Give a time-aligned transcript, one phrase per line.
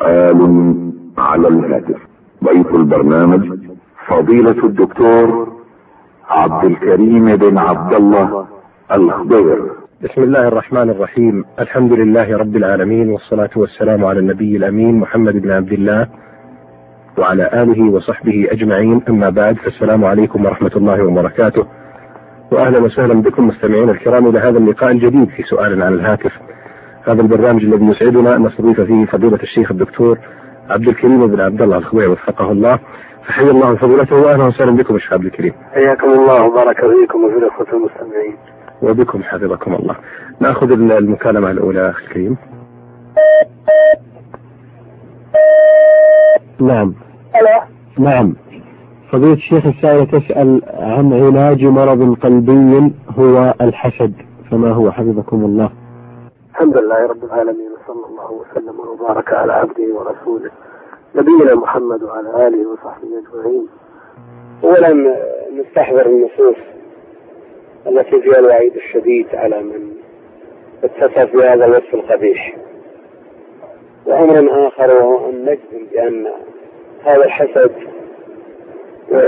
[0.00, 1.96] سؤال على الهاتف.
[2.44, 3.58] ضيف البرنامج
[4.06, 5.52] فضيلة الدكتور
[6.28, 8.46] عبد الكريم بن عبد الله
[8.92, 9.58] الخضير.
[10.04, 11.44] بسم الله الرحمن الرحيم.
[11.58, 16.08] الحمد لله رب العالمين والصلاة والسلام على النبي الأمين محمد بن عبد الله
[17.18, 19.02] وعلى آله وصحبه أجمعين.
[19.08, 21.66] أما بعد فالسلام عليكم ورحمة الله وبركاته.
[22.52, 26.32] وأهلا وسهلا بكم مستمعين الكرام إلى هذا اللقاء الجديد في سؤال على الهاتف.
[27.08, 30.18] هذا البرنامج الذي يسعدنا أن نستضيف فيه فضيلة الشيخ الدكتور
[30.70, 32.78] عبد الكريم بن عبد الله الخضيع وفقه الله
[33.26, 35.52] فحيا الله فضيلته واهلا وسهلا بكم الشيخ عبد الكريم.
[35.72, 38.36] حياكم الله وبارك فيكم وفي الأخوة المستمعين.
[38.82, 39.96] وبكم حفظكم الله.
[40.40, 42.36] نأخذ المكالمة الأولى أخي الكريم.
[46.60, 46.94] نعم.
[47.36, 47.60] ألو.
[48.06, 48.34] نعم.
[49.12, 54.12] فضيلة الشيخ السائلة تسأل عن علاج مرض قلبي هو الحسد
[54.50, 55.79] فما هو حفظكم الله؟
[56.60, 60.50] الحمد لله رب العالمين وصلى الله وسلم وبارك على عبده ورسوله
[61.14, 63.68] نبينا محمد وعلى آله وصحبه أجمعين.
[64.64, 65.16] اولا
[65.52, 66.56] نستحضر النصوص
[67.86, 69.94] التي فيها الوعيد الشديد على من
[70.84, 72.56] اتصف بهذا الوصف القبيح.
[74.06, 76.26] وامر آخر وهو أن نجزم بأن
[77.04, 77.72] هذا الحسد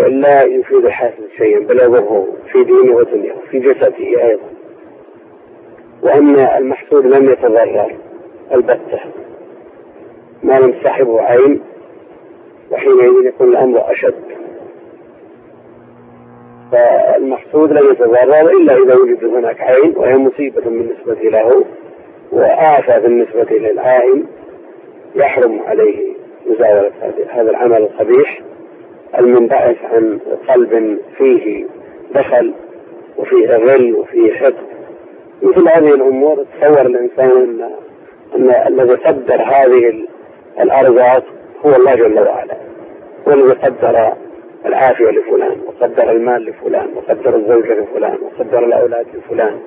[0.08, 4.52] لا يفيد الحاسد شيئا بل يضره في دينه ودنياه في جسده أيضا.
[6.02, 6.38] وأن
[6.92, 7.96] المحسود لم يتضرر
[8.52, 9.00] البتة.
[10.42, 11.60] ما لم تصاحبه عين
[12.70, 14.14] وحينئذ يكون الأمر أشد.
[16.72, 21.64] فالمحسود لن يتضرر إلا إذا وجد هناك عين وهي مصيبة بالنسبة له
[22.32, 24.26] وآفة بالنسبة للعائن
[25.14, 26.12] يحرم عليه
[26.46, 26.92] مزاولة
[27.30, 28.40] هذا العمل القبيح.
[29.18, 30.18] المنبعث عن
[30.48, 31.66] قلب فيه
[32.14, 32.54] دخل
[33.18, 34.71] وفيه غل وفيه حقد.
[35.42, 37.60] مثل هذه الأمور تصور الإنسان
[38.36, 40.06] أن أن الذي قدر هذه
[40.60, 41.24] الأرزاق
[41.66, 42.56] هو الله جل وعلا.
[43.28, 44.12] هو الذي قدر
[44.66, 49.58] العافية لفلان وقدر المال لفلان وقدر الزوجة لفلان وقدر الأولاد لفلان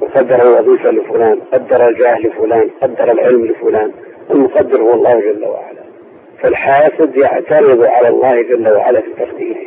[0.00, 3.92] وقدر الوظيفة لفلان قدر الجاه لفلان قدر العلم لفلان.
[4.30, 5.86] المقدر هو الله جل وعلا.
[6.42, 9.66] فالحاسد يعترض على الله جل وعلا في تقديره.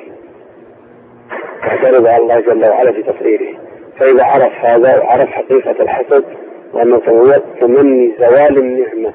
[1.63, 3.68] يعترض على الله جل وعلا في تقديره.
[3.99, 6.23] فإذا عرف هذا وعرف حقيقة الحسد
[6.73, 9.13] وأنه هو تمني زوال النعمة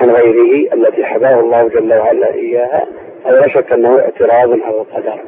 [0.00, 2.86] عن غيره التي حباه الله جل وعلا إياها
[3.24, 5.20] هذا لا شك أنه اعتراض على القدر.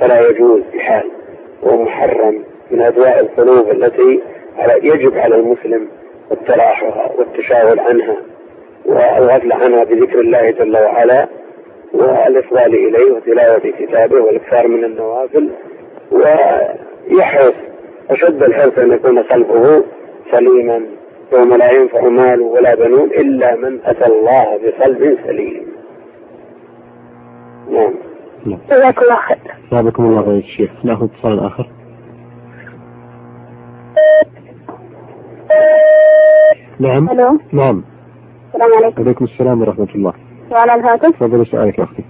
[0.00, 1.10] فلا يجوز بحال
[1.62, 4.20] ومحرم من أدواء القلوب التي
[4.82, 5.88] يجب على المسلم
[6.32, 8.16] التراحها والتشاغل عنها
[8.86, 11.28] والغفل عنها بذكر الله جل وعلا
[11.94, 15.50] والإقبال إليه وتلاوة كتابه والإكثار من النوافل
[16.12, 17.54] ويحرص
[18.10, 19.84] أشد الحرص أن يكون قلبه
[20.32, 20.80] سليما
[21.32, 25.62] يوم لا ينفع مال ولا بنون إلا من أتى الله بقلب سليم.
[27.70, 27.94] نعم.
[28.70, 29.38] جزاك الله خير.
[29.72, 30.70] جزاكم الله خير الشيخ.
[30.84, 31.68] ناخذ اتصال آخر.
[36.80, 37.08] نعم.
[37.10, 37.38] ألو.
[37.52, 37.82] نعم.
[38.48, 39.02] السلام عليكم.
[39.02, 40.12] عليكم السلام ورحمة الله.
[40.52, 42.04] وعلى الهاتف تفضل سؤالك يا أختي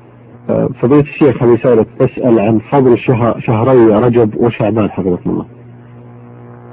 [0.50, 5.57] آه، فضيلة الشيخ هذه سائلة تسأل عن فضل شهر شهري رجب وشعبان حفظكم الله.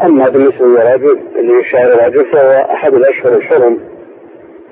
[0.02, 3.80] أما بالنسبة للرجل اللي شهر الرجل فهو أحد الأشهر الحرم.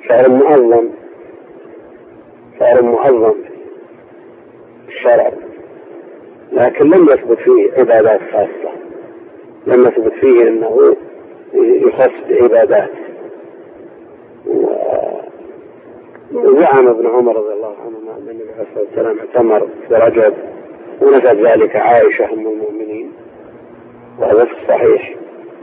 [0.08, 0.90] شهر معظم
[2.60, 3.34] شهر معظم
[4.88, 5.32] الشرع
[6.52, 8.74] لكن لم يثبت فيه عبادات خاصة.
[9.68, 10.96] لم يثبت فيه أنه
[11.54, 12.90] يخص بعبادات.
[16.34, 20.34] وزعم ابن عمر رضي الله عنهما أن النبي عليه الصلاة والسلام اعتمر في رجب
[21.02, 23.12] ونفت ذلك عائشة أم المؤمنين.
[24.20, 25.16] وهذا في الصحيح.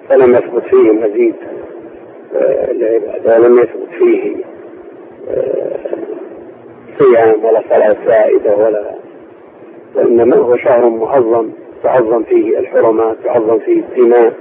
[0.08, 1.34] فلم يثبت فيه مزيد
[2.70, 4.36] العبادة ولم يثبت فيه
[6.98, 8.94] صيام ولا صلاة زائدة ولا
[9.94, 11.50] وإنما هو شهر معظم
[11.82, 14.32] تعظم فيه الحرمات تعظم فيه الدماء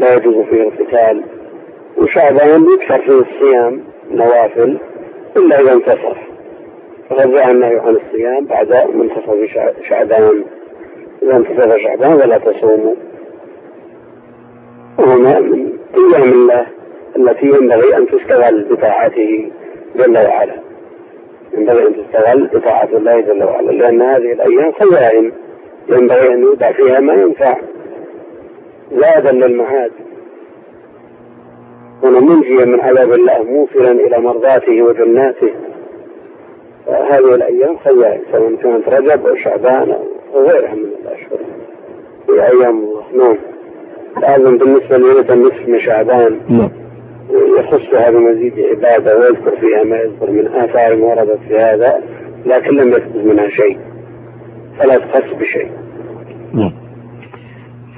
[0.00, 1.22] لا يجوز فيه القتال.
[1.98, 3.80] وشعبان يكثر فيه الصيام
[4.10, 4.78] نوافل
[5.36, 6.16] إلا إذا انتصف
[7.10, 9.30] فقد جاء النهي عن الصيام بعد منتصف
[9.88, 10.44] شعبان.
[11.22, 12.94] إذا انتصف شعبان فلا تصوموا.
[15.00, 16.66] وهما من أيام الله
[17.16, 19.50] التي ينبغي أن تستغل بطاعته
[19.96, 20.54] جل وعلا.
[21.54, 25.32] ينبغي أن تستغل بطاعة الله جل وعلا لأن هذه الأيام خزائن.
[25.88, 27.56] ينبغي أن يودع فيها ما ينفع.
[28.92, 29.90] زادا للمعاد
[32.02, 35.50] ونمنجيا من عذاب الله موصلا إلى مرضاته وجناته.
[36.88, 39.96] هذه الأيام خزائن سواء كانت رجب أو شعبان
[40.34, 41.38] أو غيرها من الأشهر.
[42.26, 43.04] في أيام الله.
[43.14, 43.49] نعم.
[44.16, 46.36] لازم بالنسبة لليلة النصف من شعبان.
[46.48, 46.70] نعم.
[47.58, 51.94] يخصها بمزيد عبادة ويذكر فيها ما يذكر من آثار وردت في هذا
[52.46, 53.78] لكن لم يثبت منها شيء.
[54.78, 55.70] فلا تخص بشيء.
[56.52, 56.72] نعم.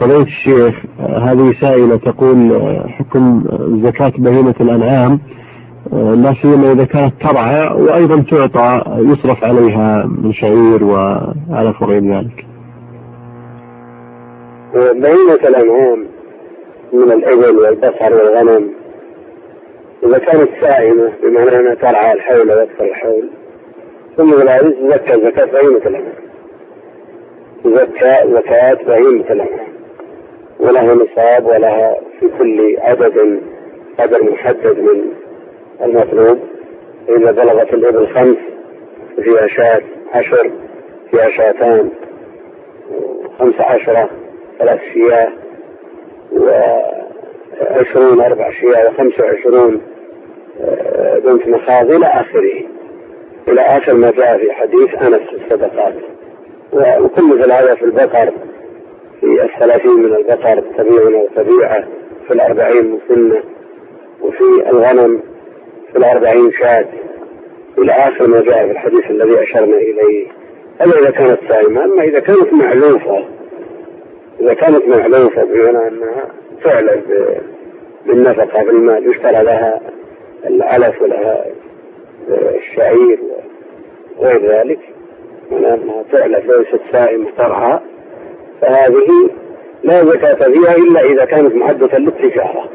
[0.01, 3.45] فضيلة الشيخ هذه سائلة تقول حكم
[3.85, 5.21] زكاة بهيمة الأنعام
[5.93, 12.47] لا سيما إذا كانت ترعى وأيضا تعطى يصرف عليها من شعير وعلى غير ذلك.
[14.75, 16.07] بهيمة الأنعام
[16.93, 18.73] من الإبل والبقر والغنم.
[20.03, 23.29] إذا كانت سائمة بمعنى أنها ترعى الحول وأكثر الحول
[24.17, 26.23] ثم لا تزكى زكاة بهيمة الأنعام.
[27.65, 29.73] تزكى زكاة بهيمة الأنعام
[30.61, 33.41] ولها نصاب ولها في كل عدد
[33.99, 35.13] قدر محدد من
[35.85, 36.39] المطلوب.
[37.09, 38.37] إذا بلغت الإبل خمس
[39.23, 39.83] فيها شاة
[40.15, 40.51] عشر
[41.11, 41.91] فيها شاتان
[43.39, 44.11] خمس عشرة.
[44.63, 45.29] ثلاث شياه
[46.33, 49.81] وعشرون أربع شياه وخمس وعشرون
[50.61, 52.63] آه، بنت مخاض إلى آخره.
[53.49, 55.95] إلى آخر ما جاء في حديث أنس الصدقات.
[56.73, 58.33] وكل هذا في البقر
[59.21, 61.85] في الثلاثين من البقر تبيع وتبيعة
[62.27, 63.43] في الأربعين مسنة
[64.21, 65.23] وفي الغنم
[65.93, 66.87] في الأربعين شاة.
[67.79, 70.27] إلى آخر ما جاء في الحديث الذي أشرنا إليه.
[70.81, 73.25] هذا إذا كانت سائمة أما إذا كانت معلوفة
[74.43, 76.29] إذا كانت معلوفة بمعنى أنها
[76.65, 77.01] تعلف
[78.07, 79.81] بالنفقة بالمال يشترى لها
[80.47, 81.47] العلف ولها
[82.31, 83.19] الشعير
[84.19, 84.79] وغير ذلك
[85.51, 87.81] من أنها تعلف ليست سائمة ترعى
[88.61, 89.31] فهذه
[89.85, 92.71] لا زكاة فيها إلا إذا كانت معدة للتجارة.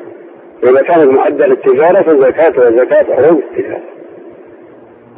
[0.63, 3.83] إذا كانت معدة للتجارة فزكاتها زكاة عروض التجارة.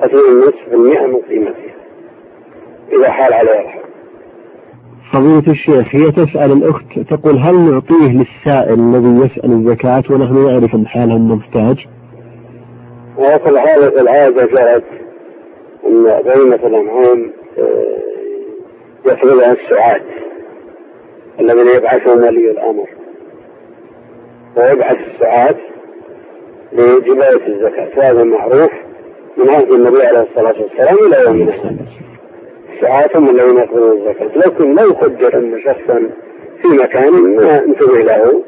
[0.01, 1.75] أثنين النصف المئة من قيمتها
[2.91, 3.88] إذا حال عليها الحول
[5.13, 10.87] فضيلة الشيخ هي تسأل الأخت تقول هل نعطيه للسائل الذي يسأل الزكاة ونحن نعرف أن
[10.87, 11.85] حاله محتاج؟
[13.17, 14.83] وفي الحالة العادة جرت
[15.87, 17.99] أن بهيمة الأنعام آه،
[19.05, 20.01] يفرضها السعاة
[21.39, 22.89] الذين يبعثهم ولي الأمر
[24.57, 25.55] ويبعث السعاة
[26.73, 28.71] لجباية الزكاة وهذا معروف
[29.37, 31.77] من عهد النبي عليه الصلاة والسلام إلى يومنا
[32.79, 34.37] السعاة هم الذين يقبلون الزكاة.
[34.37, 36.09] لكن لو قدر أن شخصا
[36.61, 38.43] في مكان ما انتبه له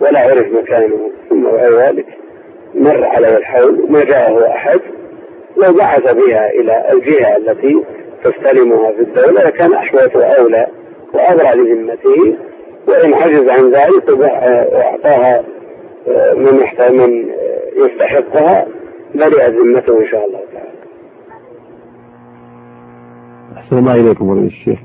[0.00, 1.10] ولا عرف مكانه.
[1.30, 2.06] ثم بعد ذلك
[2.74, 4.80] مر عليه الحول وما جاءه أحد
[5.56, 7.84] لو بعث بها إلى الجهة التي
[8.24, 10.66] تستلمها في الدولة لكان أحوط وأولى
[11.14, 12.36] وأبرع لذمته.
[12.88, 15.44] وإن عجز عن ذلك وأعطاها
[16.08, 16.60] آه، من
[16.90, 17.30] من
[17.76, 18.66] يستحقها
[19.14, 20.70] برئ ذمته إن شاء الله تعالى.
[23.70, 24.78] أحسن الله إليكم فضيلة الشيخ.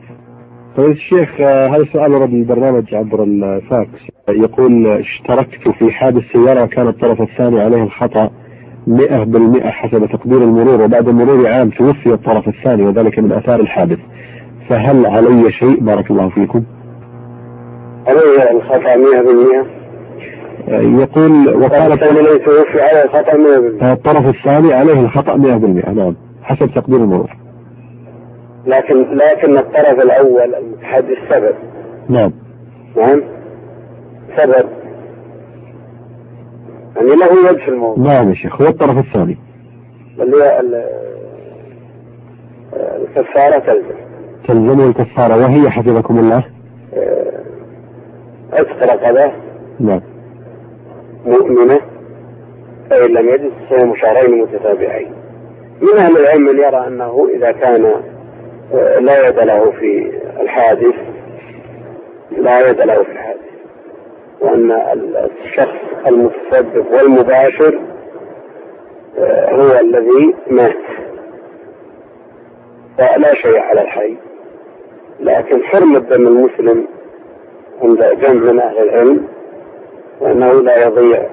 [0.78, 4.00] فضيلة الشيخ آه، هذا سؤال ورد البرنامج عبر الفاكس.
[4.30, 8.30] يقول اشتركت في حادث سيارة وكان الطرف الثاني عليه الخطأ
[8.88, 14.00] مئة بالمئة حسب تقدير المرور وبعد مرور عام توفي الطرف الثاني وذلك من آثار الحادث.
[14.70, 16.64] فهل علي شيء؟ بارك الله فيكم؟
[18.08, 19.66] عليه الخطأ 100%
[21.02, 23.38] يقول وقال الثاني ليس توفي عليه الخطأ
[23.82, 27.45] 100% الطرف الثاني عليه الخطأ 100% نعم حسب تقدير المرور.
[28.66, 31.56] لكن لكن الطرف الأول المتحدث سبب
[32.10, 32.32] نعم.
[32.98, 33.24] نعم.
[34.38, 34.70] سبب.
[36.96, 38.14] يعني له يد في الموضوع.
[38.14, 39.38] نعم يا شيخ هو الطرف الثاني.
[40.20, 40.60] اللي هي
[42.74, 43.96] الكفارة تلزم.
[44.48, 46.44] تلزمه الكفارة وهي حفظكم الله.
[48.54, 49.32] عتق رقبة
[49.80, 50.02] نعم.
[51.26, 51.80] مؤمنة.
[52.90, 55.12] فإن لم يجد صوم شهرين متتابعين.
[55.82, 58.15] من أهل العلم من يرى أنه إذا كان آه،
[59.00, 60.96] لا يد له في الحادث
[62.32, 63.40] لا يد له في الحادث.
[64.42, 64.72] وأن
[65.46, 65.76] الشخص
[66.08, 67.80] المتسبب والمباشر
[69.18, 70.78] آه، هو الذي مات.
[72.98, 74.18] فلا شيء على الحي.
[75.20, 76.88] لكن حرم الدم المسلم
[77.82, 79.28] عند جمع من أهل العلم
[80.22, 81.30] وأنه لا يضيع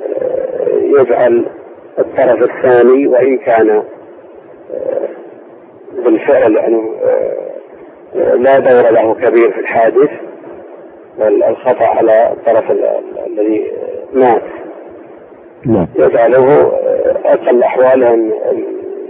[0.00, 1.46] آه، يجعل
[1.98, 3.82] الطرف الثاني وإن كان
[6.04, 10.10] بالفعل يعني آه، لا دور له كبير في الحادث
[11.18, 12.70] بل الخطأ على الطرف
[13.26, 13.72] الذي
[14.12, 14.42] مات
[15.66, 15.86] نعم.
[15.98, 16.72] يجعله
[17.24, 18.62] أقل أحواله أن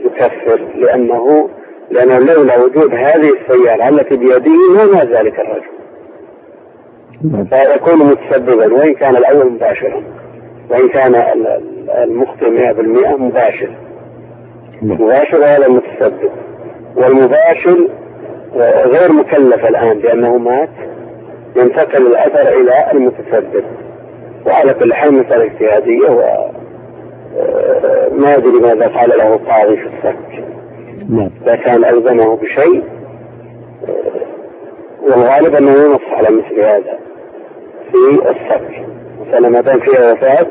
[0.04, 1.49] يكفر لأنه
[1.90, 5.78] لأنه لولا وجود هذه السيارة التي بيده ما مات ذلك الرجل
[7.25, 7.45] نعم.
[7.45, 10.02] فيكون متسببا وإن كان الأول مباشرا
[10.71, 11.14] وإن كان
[12.02, 13.71] المخطئ 100% مباشر
[14.83, 15.02] نعم.
[15.02, 16.30] مباشر هذا متسبب
[16.99, 17.88] والمباشر
[18.87, 20.69] غير مكلف الآن لأنه مات.
[21.57, 23.64] ينتقل الأثر إلى المتسبب.
[24.47, 26.21] وعلى كل حال مسألة اجتهادية و
[27.38, 30.45] آه، ما أدري ماذا فعل له القاضي في السك
[31.09, 31.31] نعم.
[31.43, 32.85] إذا كان ألزمه بشيء
[33.88, 36.99] آه، والغالب أنه ينص على مثل هذا
[37.93, 38.85] في السك
[39.26, 40.47] مثلا ما دام فيها وفاة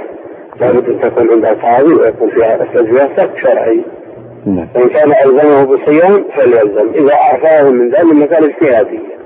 [0.59, 3.81] لابد أن تكون عند القاضي ويكون فيها فيها سك شرعي.
[4.55, 4.67] نعم.
[4.73, 6.89] فإن كان ألزمه بصيام فليلزم.
[6.95, 9.17] إذا أعفاه من ذلك مسألة اجتهادية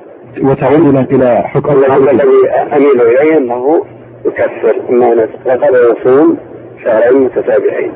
[0.43, 1.77] وتعود إلى إلى حكم
[2.09, 3.85] الذي أميل إليه أنه
[4.25, 4.75] يكفر.
[4.89, 6.37] إما وقد يصوم
[6.83, 7.91] شهرين متتابعين.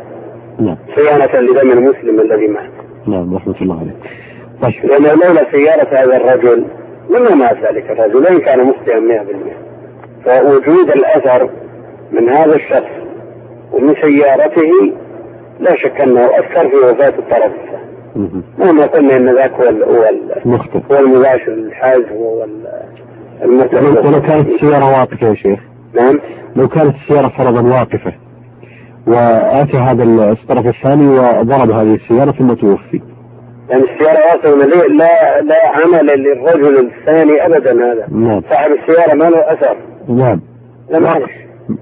[0.60, 0.78] نعم.
[0.96, 2.72] صيانة لدم المسلم الذي مات.
[3.08, 3.96] نعم رحمة الله عليك
[4.62, 4.92] طيب.
[4.92, 6.66] لأنه لولا سيارة هذا الرجل
[7.10, 9.66] لما مات ذلك الرجل؟ وإن كان مخطئا 100%
[10.26, 11.50] فوجود الأثر
[12.12, 12.92] من هذا الشخص
[13.72, 14.94] ومن سيارته
[15.60, 17.86] لا شك أنه أثر في وفاة الطرف الثاني.
[18.16, 18.44] مهم.
[18.60, 20.80] مهما قلنا أن ذاك هو هو ال- مخطئ.
[20.96, 22.68] هو المباشر الحاز هو ال-
[23.44, 25.60] المتهم ولو كانت السيارة واقفة يا شيخ.
[25.94, 26.20] نعم.
[26.56, 28.14] لو كانت السيارة فرضا واقفة
[29.08, 33.02] وآتى هذا الطرف الثاني وضرب هذه السيارة ثم توفي.
[33.70, 38.08] يعني السيارة واصلة لا لا عمل للرجل الثاني أبدا هذا.
[38.12, 38.42] نعم.
[38.50, 39.78] صاحب السيارة ما له أثر.
[40.10, 40.42] نعم.
[40.90, 41.32] لا معلش.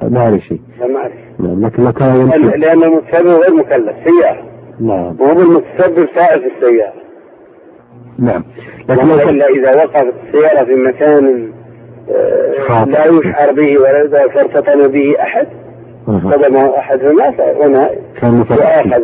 [0.01, 0.61] ما عليه شيء.
[0.79, 4.43] لا معلش نعم لكن لو كان يمشي لأن المتسبب غير مكلف سيارة.
[4.79, 5.15] نعم.
[5.19, 6.93] وهو المتسبب سائق السيارة.
[8.19, 8.43] نعم.
[8.89, 11.51] لكن لو كان إذا وقفت السيارة في مكان
[12.69, 12.85] آه،.
[12.85, 15.47] لا يشعر به ولا فارتطم به أحد.
[16.07, 17.89] صدمه أحد فمات هنا
[18.21, 19.01] كان يؤاخذ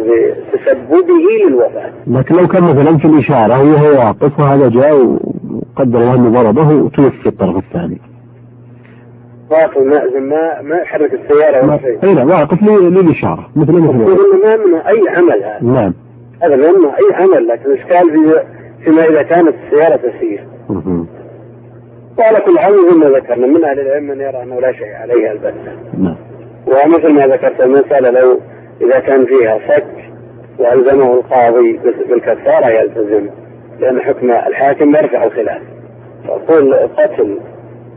[0.54, 1.92] بتسببه للوفاة.
[2.08, 7.30] لكن لو كان مثلا في الإشارة وهو واقف وهذا جاء وقدر الله أنه ضربه وتوفي
[7.30, 8.02] الطرف الثاني.
[9.52, 12.00] واقف ما ما ما يحرك السيارة ولا شيء.
[12.04, 15.60] أي نعم واقف لي- للإشارة مثل مثل ما منه أي عمل هذا.
[15.62, 15.94] نعم.
[16.44, 18.44] هذا ما منه أي عمل لكن الاشكال في
[18.84, 20.46] فيما إذا كانت السيارة تسير.
[22.20, 23.48] وعلى كل حال مثل ما ذكرنا.
[23.48, 25.72] من أهل العلم من يرى أنه لا شيء عليها البتة.
[25.98, 26.16] نعم.
[26.68, 28.40] ومثل ما ذكرت المساله لو
[28.82, 29.86] إذا كان فيها شك
[30.60, 33.30] وألزمه القاضي بال- بالكفارة يلتزم
[33.80, 35.62] لأن حكم الحاكم يرفع الخلاف.
[36.28, 37.40] فقول قتل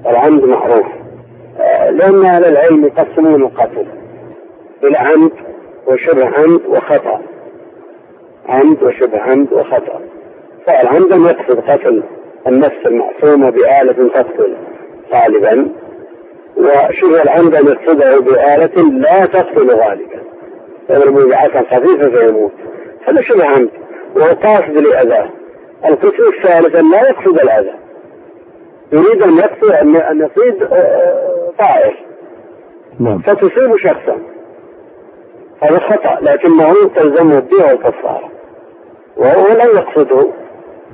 [0.06, 0.86] العمد معروف.
[1.90, 3.86] لأن أهل العلم يقسمون القتل
[4.84, 5.32] إلى عمد
[5.86, 7.20] وشبه عمد وخطأ.
[8.48, 10.00] عمد وشبه عمد وخطأ.
[10.66, 12.02] فعل عمدا يقصد قتل
[12.46, 14.56] النفس المعصومة بآلة تقتل
[15.12, 15.68] غالبا
[16.56, 20.22] وشبه العمد أن يقصده بآلة لا تقتل غالبا.
[20.90, 22.52] يضرب بعصا خفيفة فيموت.
[23.04, 23.70] هذا شبه عمد.
[24.16, 25.28] وهو قاصد لأذاه
[25.84, 27.74] القسم الثالث أن لا يقصد الأذى.
[28.92, 31.96] يريد أن يقصد أن أن يصيد آه، طائر.
[33.00, 33.18] نعم.
[33.18, 34.16] فتصيب شخصا.
[35.62, 38.30] هذا خطأ لكنه تلزمه به الكفارة
[39.16, 40.32] وهو لم يقصده.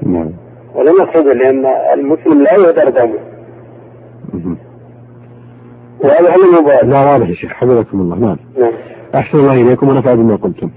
[0.02, 0.30] نعم.
[0.74, 3.18] ولم يقصده لأن المسلم لا يهدر دمه.
[6.04, 7.52] وهذا المبالغ لا واضح يا شيخ.
[7.52, 8.16] حفظكم الله.
[8.16, 8.36] نعم.
[8.58, 8.72] نعم.
[9.14, 10.70] أحسن الله إليكم ونفع بما قلتم.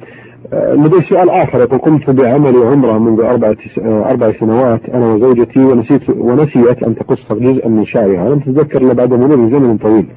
[0.54, 1.60] لدي سؤال آخر.
[1.60, 7.32] يقول قمت بعمل عمرة منذ أربعة آه، أربع سنوات أنا وزوجتي ونسيت ونسيت أن تقص
[7.32, 8.24] جزءا من شعرها.
[8.24, 10.08] ولم تتذكر إلا بعد مرور زمن طويل.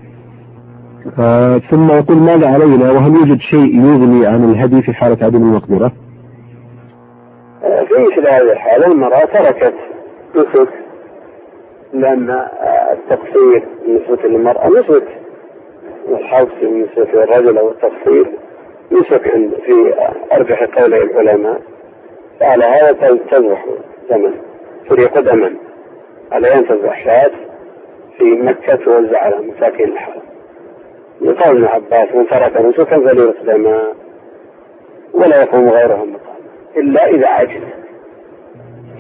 [1.19, 5.93] آه، ثم يقول ماذا علينا؟ وهل يوجد شيء يغني عن الهدي في حالة عدم المقدرة؟
[7.65, 9.75] آه، في مثل هذه الحالة المرأة تركت
[10.37, 10.69] نسك
[11.93, 15.07] لأن آه، التقصير بالنسبة للمرأة نسك
[16.11, 18.44] والحوص بالنسبة للرجل أو التقصير.
[18.93, 19.23] نسك
[19.67, 19.95] في
[20.33, 21.61] أرجح قولي العلماء.
[22.41, 22.93] فعلى هذا
[23.31, 23.65] تذبح
[24.11, 24.31] دما
[24.91, 25.55] تريق دما
[26.33, 27.31] على أن تذبح شاة
[28.19, 30.23] في مكة توزع على مساكين الحرم
[31.21, 33.83] لقول ابن عباس من ترك نسكا فليرق دما
[35.15, 36.37] ولا يقوم غيرهم مقام.
[36.77, 37.63] إلا إذا عجز.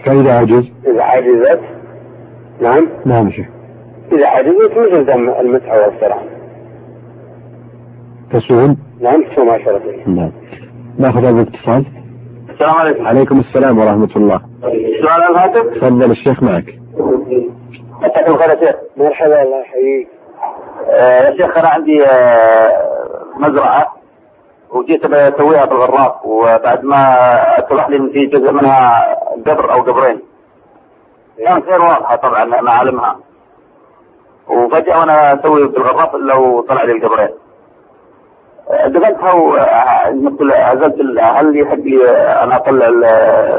[0.07, 0.71] فإذا عجز.
[0.87, 1.61] إذا عجزت.
[2.61, 2.89] نعم.
[3.07, 3.47] نعم شيخ.
[4.13, 6.27] إذا عجزت مثل دم المتعة والصرام.
[8.33, 10.33] تصوم نعم عشرة أيام نعم.
[10.99, 11.85] ناخذ هذا الاتصال.
[12.51, 13.07] السلام عليكم.
[13.07, 14.41] عليكم السلام ورحمة الله.
[15.03, 16.65] سؤال الهاتف تفضل الشيخ معك.
[18.03, 18.77] مساكم خير يا شيخ.
[18.97, 20.09] مرحبا الله يحييك.
[20.91, 22.69] آه، يا شيخ أنا عندي آه،
[23.37, 23.93] مزرعة
[24.71, 27.05] وجيت بسويها بالغراف وبعد ما
[27.59, 28.91] اتضح لي ان في جزء منها
[29.47, 30.21] قبر أو قبرين.
[31.45, 33.17] كانت غير واضحة طبعا معالمها
[34.49, 37.44] وفجأة وأنا أسوي بالغراف إلا وطلع لي القبرين.
[38.87, 42.11] دخلتها ومثل عزلت ال- هل يحق لي
[42.43, 43.05] أنا أطلع ال-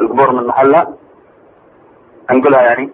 [0.04, 0.94] القبور من محلها؟
[2.32, 2.90] انقلها يعني؟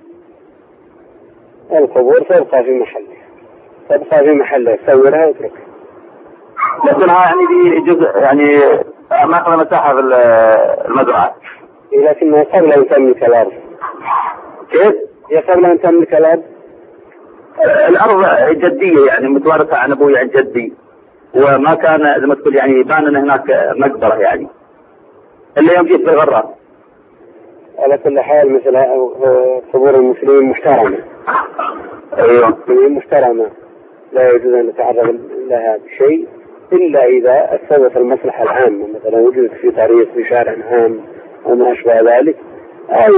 [1.71, 3.21] القبور تبقى في محلها.
[3.89, 5.61] تبقى في محلها سورها واتركها.
[6.85, 7.47] لكنها يعني
[7.81, 8.59] دي جزء يعني
[9.25, 10.13] ماخذ مساحة في ال-
[10.87, 11.35] المزرعه
[11.93, 13.51] لكنها قبل ان تملك الأرض
[14.71, 14.95] كيف؟
[15.31, 16.43] هي قبل ان تملك الأرض
[17.89, 20.73] الأرض جدية يعني متوارثة عن أبوي عن جدي
[21.35, 24.47] وما كان زي ما تقول يعني يبان إن هناك مقبرة يعني.
[25.57, 26.55] إلا يوم جيت بالغرة.
[27.79, 28.77] على كل حال مثل
[29.73, 30.97] قبور المسلمين محترمة.
[32.17, 32.47] أيوه.
[32.47, 33.45] المسلمين محترمة.
[34.13, 35.19] لا يجوز أن نتعرض
[35.49, 36.27] لها بشيء
[36.73, 38.87] إلا إذا استوت المصلحة العامة.
[38.95, 40.99] مثلا وجدت في طريق في شارع عام
[41.45, 42.35] أو ما أشبه ذلك.
[42.89, 43.11] أو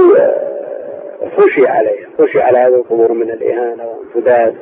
[1.36, 4.54] خشي عليه خشي على هذه القبور من الإهانة والانفداد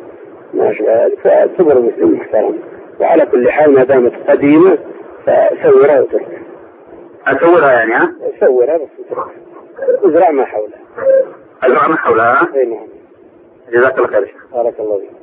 [0.54, 1.18] ما أشبه ذلك.
[1.18, 2.59] فالقبور المسلمين محترمة.
[3.02, 4.78] وعلى كل حال ما دامت قديمة
[5.26, 6.42] فسورها وتركها
[7.26, 8.12] اصورها يعني ها؟
[8.47, 9.32] سورها بس وتركها
[10.04, 10.78] ازرع ما حولها
[11.62, 12.87] أزرع من حولها ها؟ إي نعم
[13.73, 15.23] جزاك الله خير شيخ بارك الله فيك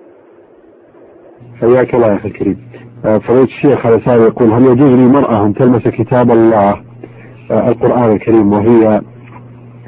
[1.61, 2.69] حياك الله يا أخي الكريم.
[3.05, 6.81] آه، فضيلة الشيخ هذا سائل يقول هل يجوز للمرأة أن تلمس كتاب الله
[7.51, 9.01] آه، القرآن الكريم وهي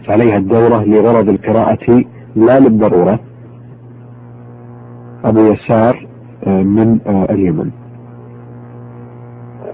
[0.07, 2.03] عليها الدورة لغرض القراءة
[2.35, 3.19] لا للضرورة؟
[5.25, 6.07] أبو يسار
[6.47, 7.71] آه، من آه، اليمن.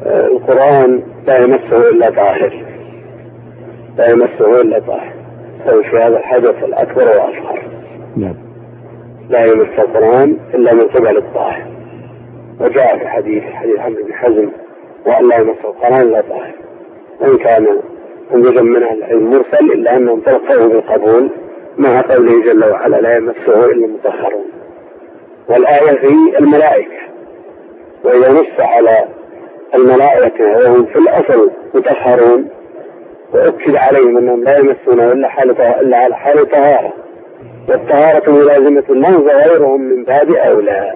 [0.08, 2.66] القرآن لا يمسه إلا طاهر.
[3.98, 5.14] لا يمسه إلا طاهر.
[5.70, 7.62] أو في هذا الحدث الأكبر والأصغر.
[8.18, 8.36] نعم.
[9.30, 11.66] لا يمس القرآن إلا من قبل الطاهر.
[12.60, 14.50] وجاء في حديث حديث عمرو بن حزم
[15.06, 16.54] وأن لا يمس القرآن إلا طاهر.
[17.22, 17.68] وإن كان
[18.34, 21.30] انزجا من أهل العلم مرسل إلا أنهم تلقوه بالقبول
[21.78, 24.46] مع قوله جل وعلا لا يمسه إلا المطهرون.
[25.50, 26.98] والآية في الملائكة.
[28.04, 29.17] وإذا نص على
[29.76, 32.50] الملائكة وهم في الأصل مطهرون
[33.34, 36.94] وأكد عليهم أنهم لا يمسونه إلا حالة إلا على حال طهارة
[37.70, 40.94] والطهارة ملازمة لهم وغيرهم من باب أولى.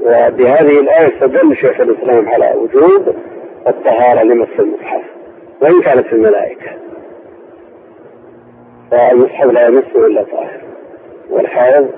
[0.00, 3.14] وبهذه الآية استدل شيخ الإسلام على وجوب
[3.66, 5.02] الطهارة لمس المصحف
[5.62, 6.70] وإن كانت في الملائكة.
[8.90, 10.60] فالمصحف لا يمسه إلا طاهر
[11.30, 11.90] والحائض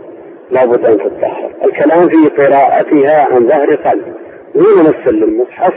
[0.51, 1.51] لابد أن تطهر.
[1.65, 4.15] الكلام في قراءتها عن ظهر قلب
[4.55, 5.75] مس للمصحف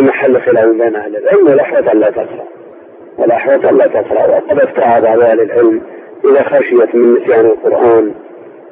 [0.00, 2.44] محل خلاف بين أهل العلم والأحوط ألا تقرأ
[3.18, 5.80] والأحوط ألا تقرأ وقد افترى بعض أهل العلم
[6.24, 8.12] إذا خشيت من نسيان القرآن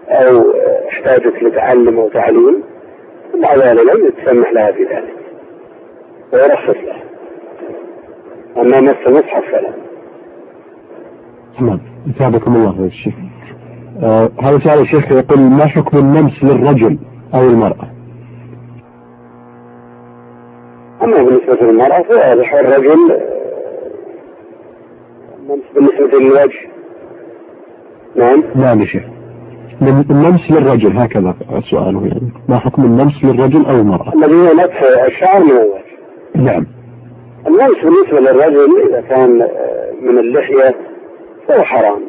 [0.09, 0.45] أو
[0.89, 2.63] احتاجت لتعلم أو تعليم
[3.43, 5.15] بعض أهل العلم يتسمح لها في ذلك
[6.33, 7.03] ويرخص لها
[8.57, 9.71] أما مس المصحف فلا
[11.59, 11.81] تمام.
[12.11, 13.15] أثابكم الله يا الشيخ.
[14.03, 16.99] آه، هذا سؤال الشيخ يقول ما حكم النمس للرجل
[17.35, 17.96] أو المرأة؟
[21.07, 23.21] أما بالنسبة للمرأة فواضح الرجل.
[25.75, 26.59] بالنسبة للوجه.
[28.17, 28.43] نعم.
[28.55, 29.03] نعم يا شيخ.
[29.81, 31.35] من النمس للرجل هكذا
[31.71, 32.33] سؤاله يعني.
[32.49, 35.85] ما حكم النمس للرجل أو المرأة؟ الذي هو نتف الشعر من الوجه.
[36.35, 36.67] نعم.
[37.47, 40.75] النمس بالنسبة للرجل إذا كان آه، من اللحية
[41.49, 42.01] فهو حرام.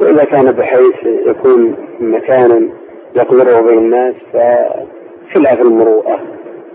[0.00, 2.68] وإذا كان بحيث يكون مكان
[3.16, 6.20] يقدره به الناس فخلاف المروءة.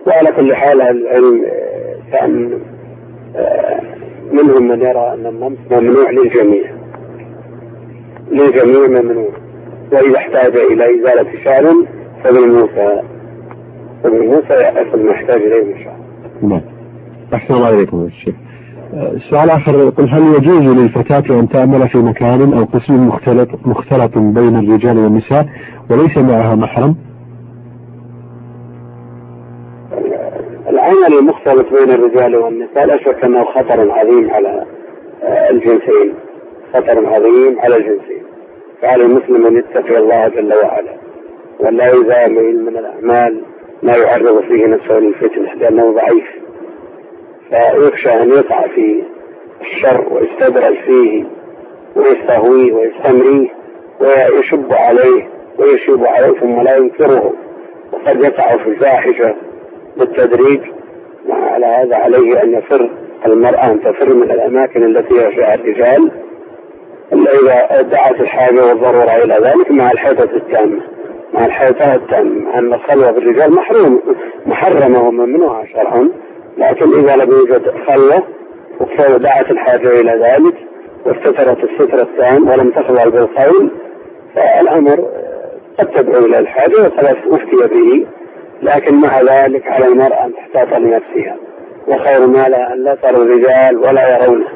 [0.08, 1.42] وعلى كل حال العلم
[2.12, 2.60] كان
[3.36, 3.82] آه،
[4.32, 6.72] منهم من يرى أن النمس ممنوع للجميع
[8.32, 9.30] للجميع ممنوع
[9.92, 11.64] وإذا احتاج إلى إزالة شعر
[12.24, 13.02] فابن موسى
[14.04, 15.96] فابن موسى يأخذ ما يحتاج إليه من شعر
[16.42, 16.62] نعم.
[17.34, 18.36] أحسن الله إليكم يا شيخ.
[18.94, 24.18] آه، سؤال آخر يقول هل يجوز للفتاة أن تعمل في مكان أو قسم مختلط مختلط
[24.18, 25.46] بين الرجال والنساء
[25.92, 26.96] وليس معها محرم؟
[31.08, 34.66] العمل المختلط بين الرجال والنساء لا شك أنه خطر عظيم على
[35.24, 36.14] آه، الجنسين.
[36.74, 38.24] خطر عظيم على الجنسين.
[38.82, 40.94] فعلى المسلم أن يتقي الله جل وعلا.
[41.60, 43.42] ولا يزامل من الأعمال
[43.84, 46.28] ما يعرض فيه نفسه للفتنة لأنه ضعيف.
[47.50, 49.04] فيخشى أن يقع في
[49.62, 51.24] الشر ويستدرج فيه
[51.96, 53.50] ويستهويه ويستمريه
[54.00, 55.28] ويشب عليه
[55.60, 57.34] ويشيب عليه ثم لا ينكره.
[57.94, 59.36] وقد يقع في الفاحشة
[59.98, 60.62] بالتدريج
[61.30, 62.90] وعلى هذا عليه أن يفر
[63.26, 66.12] المرأة أن تفر من الأماكن التي فيها الرجال
[67.14, 70.82] إلا إذا دعت الحاجة والضرورة إلى ذلك مع الحيطة التامة.
[71.34, 72.60] مع الحيطة التامة.
[72.60, 74.02] أن الخلوة بالرجال محروم
[74.46, 76.10] محرمة وممنوعة شرعا.
[76.58, 78.24] لكن إذا لم يوجد خلوة
[79.10, 80.56] ودعت الحاجة إلى ذلك
[81.06, 83.72] واستترت الستر التام ولم تخضع بالقول
[84.36, 85.06] فالأمر
[85.80, 88.06] قد تدعو إلى الحاجة وقد افتي به.
[88.62, 91.36] لكن مع ذلك على المرأة أن تحتاط لنفسها.
[91.88, 94.54] وخير ما لها أن لا ترى الرجال ولا يرونها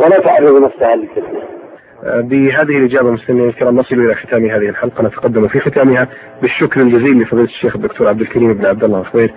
[0.00, 1.40] ولا تعرض نفسها للفتنة.
[2.02, 5.02] بهذه الإجابة مستمعينا الكرام نصل إلى ختام هذه الحلقة.
[5.02, 6.08] نتقدم في ختامها
[6.42, 9.34] بالشكر الجزيل لفضيلة الشيخ الدكتور عبد الكريم بن عبد الله الخضير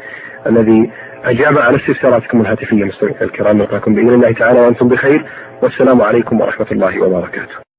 [0.47, 0.91] الذي
[1.23, 2.83] أجاب على استفساراتكم الهاتفية.
[2.83, 5.25] مستمعينا الكرام نلقاكم بإذن الله تعالى وأنتم بخير.
[5.63, 7.70] والسلام عليكم ورحمة الله وبركاته.